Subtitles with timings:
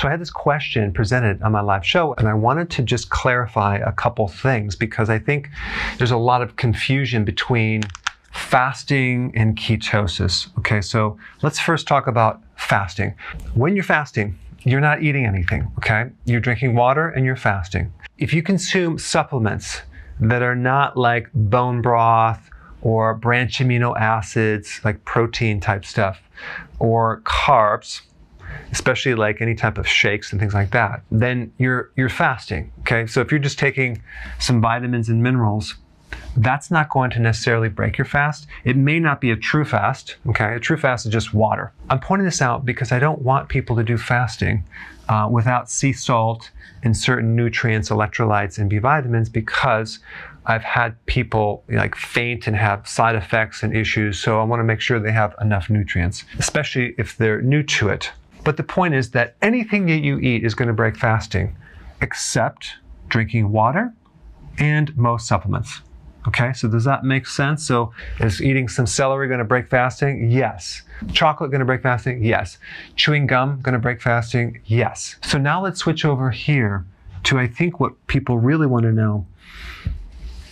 [0.00, 3.10] So I had this question presented on my live show, and I wanted to just
[3.10, 5.50] clarify a couple things because I think
[5.98, 7.82] there's a lot of confusion between
[8.32, 10.48] fasting and ketosis.
[10.60, 13.12] Okay, so let's first talk about fasting.
[13.52, 16.06] When you're fasting, you're not eating anything, okay?
[16.24, 17.92] You're drinking water and you're fasting.
[18.16, 19.82] If you consume supplements
[20.18, 22.48] that are not like bone broth
[22.80, 26.22] or branch amino acids, like protein type stuff,
[26.78, 28.00] or carbs,
[28.72, 32.72] especially like any type of shakes and things like that, then you're you're fasting.
[32.80, 34.02] Okay, so if you're just taking
[34.38, 35.74] some vitamins and minerals,
[36.36, 38.46] that's not going to necessarily break your fast.
[38.64, 40.16] It may not be a true fast.
[40.28, 41.72] Okay, a true fast is just water.
[41.88, 44.64] I'm pointing this out because I don't want people to do fasting
[45.08, 46.50] uh, without sea salt
[46.82, 49.98] and certain nutrients, electrolytes, and B vitamins because
[50.46, 54.18] I've had people like faint and have side effects and issues.
[54.18, 57.88] So I want to make sure they have enough nutrients, especially if they're new to
[57.88, 58.12] it.
[58.44, 61.56] But the point is that anything that you eat is going to break fasting,
[62.00, 62.74] except
[63.08, 63.92] drinking water
[64.58, 65.80] and most supplements.
[66.28, 67.66] Okay, so does that make sense?
[67.66, 70.30] So is eating some celery going to break fasting?
[70.30, 70.82] Yes.
[71.12, 72.22] Chocolate going to break fasting?
[72.22, 72.58] Yes.
[72.96, 74.60] Chewing gum going to break fasting?
[74.66, 75.16] Yes.
[75.22, 76.84] So now let's switch over here
[77.24, 79.26] to I think what people really want to know,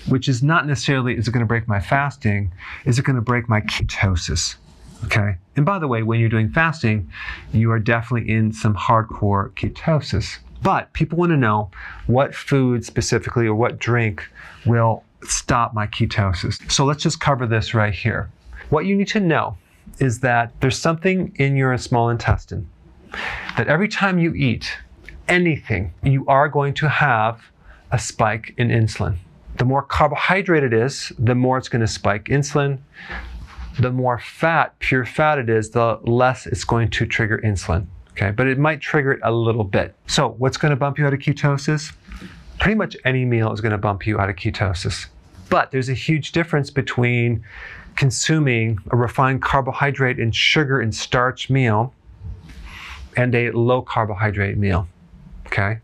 [0.09, 2.51] which is not necessarily is it going to break my fasting,
[2.87, 4.57] is it going to break my ketosis?
[5.05, 5.37] Okay.
[5.57, 7.11] And by the way, when you're doing fasting,
[7.53, 10.39] you are definitely in some hardcore ketosis.
[10.63, 11.71] But people want to know
[12.07, 14.29] what food specifically or what drink
[14.67, 16.71] will stop my ketosis.
[16.71, 18.31] So let's just cover this right here.
[18.71, 19.57] What you need to know
[19.99, 22.69] is that there's something in your small intestine
[23.57, 24.77] that every time you eat
[25.29, 27.43] anything, you are going to have
[27.91, 29.17] a spike in insulin.
[29.57, 32.79] The more carbohydrate it is, the more it's going to spike insulin.
[33.79, 37.87] The more fat, pure fat it is, the less it's going to trigger insulin.
[38.13, 39.95] Okay, but it might trigger it a little bit.
[40.09, 41.93] So, what's going to bump you out of ketosis?
[42.59, 45.07] pretty much any meal is going to bump you out of ketosis.
[45.49, 47.45] But there's a huge difference between
[47.97, 51.95] consuming a refined carbohydrate and sugar and starch meal
[53.17, 54.87] and a low carbohydrate meal.
[55.47, 55.79] Okay?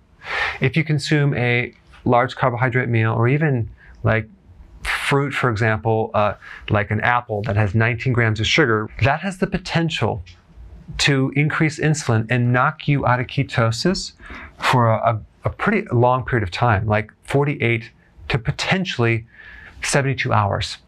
[0.61, 1.73] If you consume a
[2.05, 3.71] large carbohydrate meal or even
[4.03, 4.29] like
[5.05, 6.35] fruit, for example, uh,
[6.71, 10.23] like an apple that has 19 grams of sugar, that has the potential
[10.99, 14.13] to increase insulin and knock you out of ketosis
[14.59, 17.91] for a, a a pretty long period of time, like 48
[18.29, 19.27] to potentially
[19.83, 20.79] 72 hours.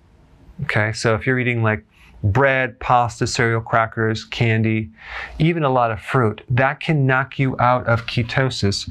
[0.65, 1.85] Okay, so if you're eating like
[2.25, 4.91] bread, pasta, cereal, crackers, candy,
[5.39, 8.91] even a lot of fruit, that can knock you out of ketosis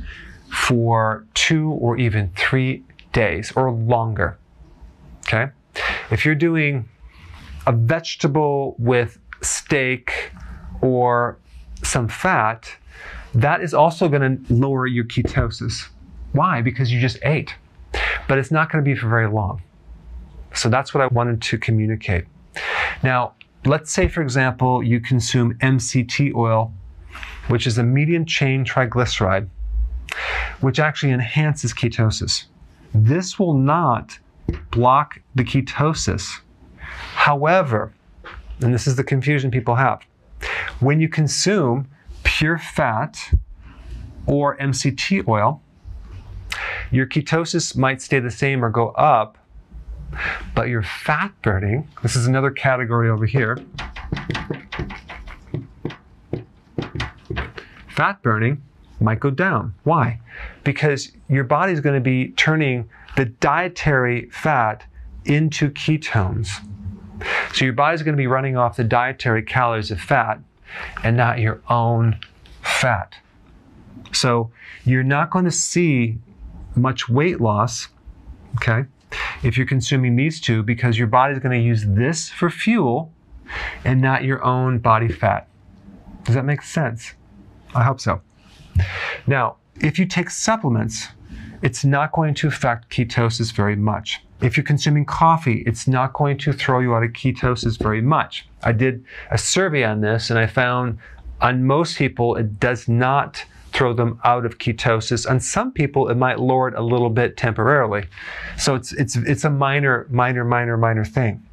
[0.49, 4.37] for two or even three days or longer.
[5.35, 5.51] Okay,
[6.11, 6.87] if you're doing
[7.67, 10.31] a vegetable with steak
[10.81, 11.37] or
[11.83, 12.73] some fat,
[13.33, 15.89] that is also going to lower your ketosis.
[16.31, 16.61] Why?
[16.61, 17.53] Because you just ate.
[18.29, 19.61] But it's not going to be for very long.
[20.53, 22.25] So that's what I wanted to communicate.
[23.03, 23.33] Now,
[23.65, 26.73] let's say, for example, you consume MCT oil,
[27.49, 29.49] which is a medium chain triglyceride,
[30.61, 32.45] which actually enhances ketosis.
[32.93, 34.17] This will not
[34.71, 36.39] block the ketosis.
[37.13, 37.93] However,
[38.61, 40.01] and this is the confusion people have,
[40.79, 41.87] when you consume
[42.23, 43.31] pure fat
[44.27, 45.61] or MCT oil,
[46.91, 49.37] your ketosis might stay the same or go up,
[50.53, 53.57] but your fat burning, this is another category over here.
[57.87, 58.61] Fat burning
[58.99, 59.73] might go down.
[59.83, 60.19] Why?
[60.63, 64.83] Because your body is going to be turning the dietary fat
[65.25, 66.49] into ketones.
[67.53, 70.39] So your body's going to be running off the dietary calories of fat
[71.03, 72.19] and not your own
[72.61, 73.15] fat.
[74.11, 74.51] So
[74.83, 76.17] you're not going to see
[76.75, 77.87] much weight loss,
[78.55, 78.85] okay,
[79.43, 83.11] if you're consuming these two because your body's going to use this for fuel
[83.83, 85.47] and not your own body fat.
[86.23, 87.13] Does that make sense?
[87.73, 88.21] I hope so.
[89.27, 91.07] Now, if you take supplements,
[91.61, 94.21] it's not going to affect ketosis very much.
[94.41, 98.47] If you're consuming coffee, it's not going to throw you out of ketosis very much.
[98.63, 100.97] I did a survey on this and I found
[101.41, 103.43] on most people it does not
[103.75, 105.29] throw them out of ketosis.
[105.29, 108.05] On some people, it might lower it a little bit temporarily.
[108.57, 111.45] So it's, it's, it's a minor, minor, minor, minor thing.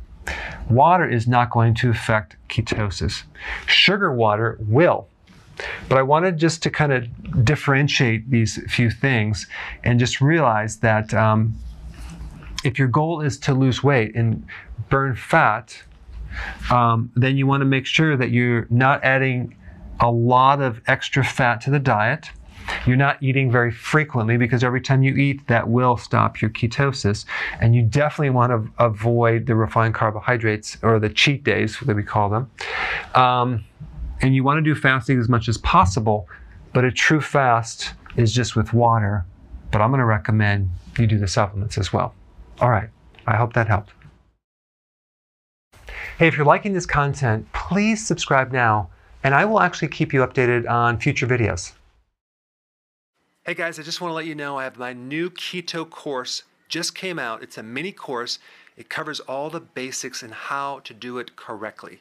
[0.70, 3.24] Water is not going to affect ketosis.
[3.66, 5.08] Sugar water will.
[5.88, 9.46] But I wanted just to kind of differentiate these few things
[9.84, 11.54] and just realize that um,
[12.64, 14.46] if your goal is to lose weight and
[14.88, 15.82] burn fat,
[16.70, 19.56] um, then you want to make sure that you're not adding
[20.00, 22.30] a lot of extra fat to the diet.
[22.86, 27.24] You're not eating very frequently because every time you eat, that will stop your ketosis.
[27.60, 32.02] And you definitely want to avoid the refined carbohydrates or the cheat days that we
[32.02, 32.50] call them.
[33.14, 33.64] Um,
[34.22, 36.28] and you want to do fasting as much as possible,
[36.72, 39.24] but a true fast is just with water.
[39.70, 42.14] But I'm going to recommend you do the supplements as well.
[42.60, 42.88] All right.
[43.26, 43.92] I hope that helped.
[46.18, 48.90] Hey, if you're liking this content, please subscribe now,
[49.24, 51.72] and I will actually keep you updated on future videos.
[53.44, 56.44] Hey guys, I just want to let you know I have my new keto course
[56.68, 57.42] just came out.
[57.42, 58.38] It's a mini course.
[58.76, 62.00] It covers all the basics and how to do it correctly.